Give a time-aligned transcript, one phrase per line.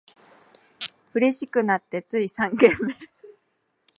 [1.13, 2.95] 嬉しくなってつい三軒目